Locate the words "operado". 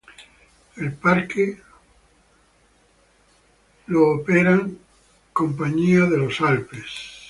3.95-4.63